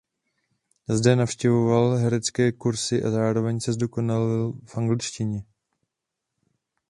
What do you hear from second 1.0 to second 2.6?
navštěvoval herecké